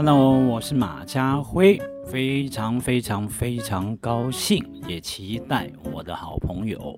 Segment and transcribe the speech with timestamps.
[0.00, 1.76] Hello，我是马家辉，
[2.06, 6.96] 非常非常非常高兴，也期待我的好朋友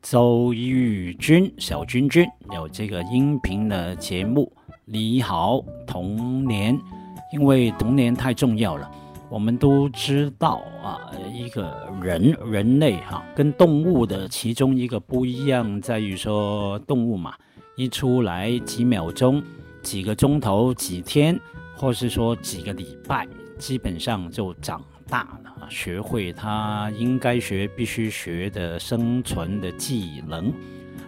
[0.00, 4.50] 周玉君小君君有这个音频的节目。
[4.86, 6.80] 你好，童年，
[7.30, 8.90] 因为童年太重要了。
[9.28, 10.98] 我们都知道啊，
[11.30, 11.70] 一个
[12.02, 17.34] 人人类哈，跟动物的其中一个不一样，在于说动物嘛，
[17.76, 19.42] 一出来几秒钟、
[19.82, 21.38] 几个钟头、几天。
[21.76, 23.26] 或是说几个礼拜，
[23.56, 30.52] 基本上就长大了，学会他应该学、必须学的生存的技能。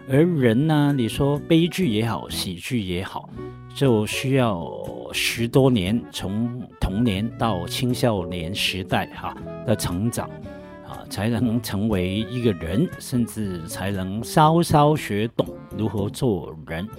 [0.09, 3.29] 而人呢，你说悲剧也好，喜剧也好，
[3.75, 4.67] 就需要
[5.11, 9.37] 十多年，从童年到青少年时代哈
[9.67, 10.27] 的成长
[10.87, 16.89] 啊，才能成为一个人，甚至才能稍稍学懂如何做人。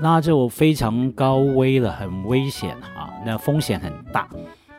[0.00, 3.10] 那就非常高危了，很危险啊！
[3.24, 4.28] 那风险很大，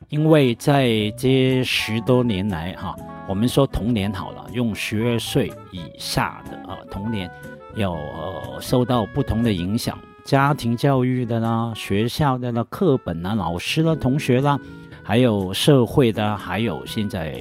[0.09, 2.95] 因为在这十多年来哈，
[3.27, 7.29] 我们说童年好了，用十二岁以下的啊，童年
[7.75, 7.97] 有
[8.59, 14.59] 受到不同的影响，家庭教育的啦，学校的啦，课本啦，老师啦，同学啦，
[15.01, 17.33] 还有社会的，还有现在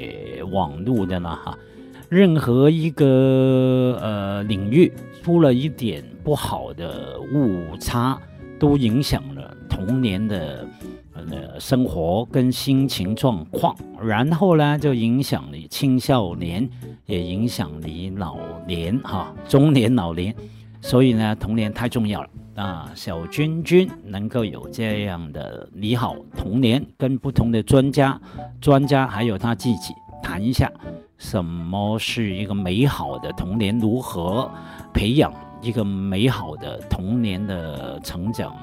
[0.50, 1.58] 网络的啦哈。
[2.08, 8.18] 任何一个呃领域出了一点不好的误差，
[8.58, 10.68] 都影响了童年的
[11.14, 16.68] 呃生活跟心情状况，然后呢就影响你青少年，
[17.06, 20.34] 也影响你老年哈中年老年，
[20.80, 22.92] 所以呢童年太重要了啊！
[22.94, 28.20] 小君君能够有这样的你好童年，跟不同的专家、
[28.60, 30.70] 专家还有他自己谈一下。
[31.18, 33.78] 什么是一个美好的童年？
[33.78, 34.50] 如何
[34.92, 38.54] 培养一个美好的童年的成长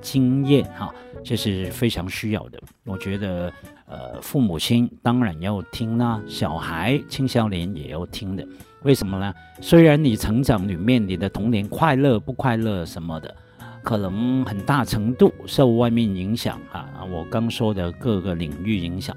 [0.00, 0.64] 经验？
[0.76, 0.94] 哈，
[1.24, 2.60] 这是非常需要的。
[2.84, 3.52] 我觉得，
[3.86, 8.46] 呃，父母亲当然要听啦，小孩、青少年也要听的。
[8.82, 9.34] 为什么呢？
[9.60, 13.34] 虽然你成长里面你的童年快乐不快乐什么的，
[13.82, 16.86] 可能很大程度受外面影响啊。
[17.10, 19.16] 我刚说的各个领域影响。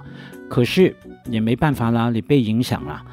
[0.49, 3.03] 可是也没办法啦，你被影响了。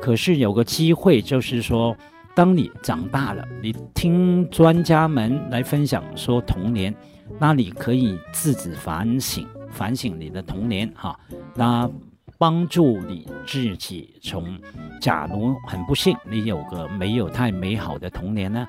[0.00, 1.96] 可是有个机会，就是说，
[2.34, 6.94] 当你长大了，你听专家们来分享说童年，
[7.38, 11.18] 那你可以自己反省，反省你的童年哈。
[11.54, 11.90] 那
[12.38, 14.56] 帮助你自己从，
[15.00, 18.66] 假如很不幸你有个没有太美好的童年呢，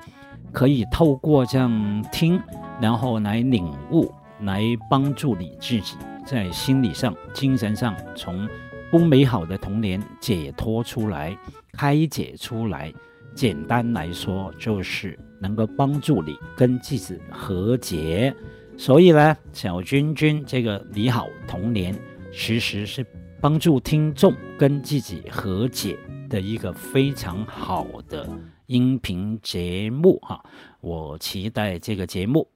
[0.50, 2.40] 可以透过这样听，
[2.80, 5.96] 然后来领悟，来帮助你自己。
[6.30, 8.48] 在心理上、精神上，从
[8.88, 11.36] 不美好的童年解脱出来、
[11.72, 12.94] 开解出来。
[13.34, 18.32] 简单来说，就是能够帮助你跟自己和解。
[18.78, 21.92] 所以呢，小君君这个你好童年，
[22.32, 23.04] 其实是
[23.40, 25.98] 帮助听众跟自己和解
[26.28, 28.28] 的一个非常好的
[28.66, 30.40] 音频节目哈。
[30.80, 32.46] 我期待这个节目。